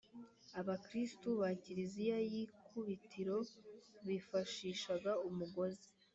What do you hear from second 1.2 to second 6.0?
ba kiliziya y’ikubitiro bifashishaga umugozi